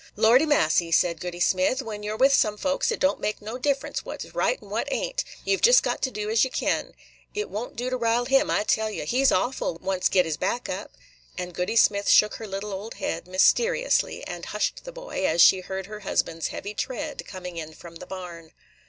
"Lordy 0.15 0.47
massy!" 0.47 0.91
said 0.91 1.19
Goody 1.19 1.39
Smith; 1.39 1.79
"when 1.83 2.01
you 2.01 2.15
're 2.15 2.17
with 2.17 2.33
some 2.33 2.57
folks, 2.57 2.91
it 2.91 2.99
don't 2.99 3.19
make 3.19 3.39
no 3.39 3.59
difference 3.59 4.03
what 4.03 4.23
's 4.23 4.33
right 4.33 4.59
and 4.59 4.71
what 4.71 4.91
ain't. 4.91 5.23
You 5.45 5.55
've 5.55 5.61
jest 5.61 5.83
got 5.83 6.01
to 6.01 6.09
do 6.09 6.27
as 6.31 6.43
ye 6.43 6.49
ken. 6.49 6.95
It 7.35 7.51
won't 7.51 7.75
do 7.75 7.91
to 7.91 7.97
rile 7.97 8.25
him, 8.25 8.49
I 8.49 8.63
tell 8.63 8.89
you. 8.89 9.05
He 9.05 9.23
's 9.23 9.31
awful, 9.31 9.77
once 9.79 10.09
git 10.09 10.25
his 10.25 10.37
back 10.37 10.67
up." 10.67 10.89
And 11.37 11.53
Goody 11.53 11.75
Smith 11.75 12.09
shook 12.09 12.37
her 12.37 12.47
little 12.47 12.73
old 12.73 12.95
head 12.95 13.27
mysteriously, 13.27 14.25
and 14.25 14.45
hushed 14.45 14.85
the 14.85 14.91
boy, 14.91 15.23
as 15.27 15.39
she 15.39 15.59
heard 15.59 15.85
her 15.85 15.99
husband's 15.99 16.47
heavy 16.47 16.73
tread 16.73 17.23
coming 17.27 17.57
in 17.57 17.73
from 17.75 17.97
the 17.97 18.07
barn. 18.07 18.53